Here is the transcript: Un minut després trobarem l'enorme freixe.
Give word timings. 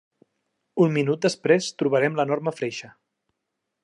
Un 0.85 0.95
minut 0.95 1.21
després 1.27 1.67
trobarem 1.81 2.17
l'enorme 2.21 2.55
freixe. 2.61 2.91